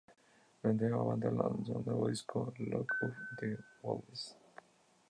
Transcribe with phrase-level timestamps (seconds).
[0.63, 4.35] La nueva banda lanzó un nuevo disco, Lock up the Wolves.